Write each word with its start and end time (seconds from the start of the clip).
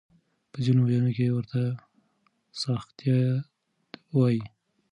په 0.51 0.57
ځينو 0.65 0.81
ځايونو 0.89 1.09
کې 1.17 1.35
ورته 1.37 1.61
ساختيات 2.61 3.89
وايي. 4.17 4.43